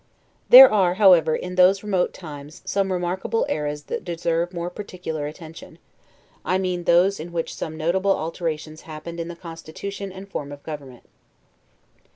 [0.49, 5.77] There are, however, in those remote times, some remarkable eras that deserve more particular attention;
[6.43, 10.63] I mean those in which some notable alterations happened in the constitution and form of
[10.63, 11.03] government.